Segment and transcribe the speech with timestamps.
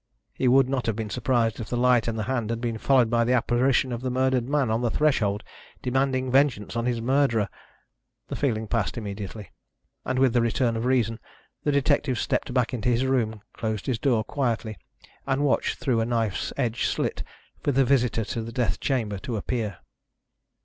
[0.33, 3.07] He would not have been surprised if the light and the hand had been followed
[3.11, 5.43] by the apparition of the murdered man on the threshold,
[5.83, 7.47] demanding vengeance on his murderer.
[8.27, 9.51] The feeling passed immediately,
[10.03, 11.19] and with the return of reason
[11.63, 14.75] the detective stepped back into his room, closed his door quietly,
[15.27, 17.21] and watched through a knife's edge slit
[17.61, 19.77] for the visitor to the death chamber to appear.